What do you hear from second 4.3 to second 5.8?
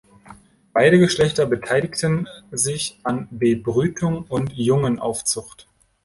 Jungenaufzucht.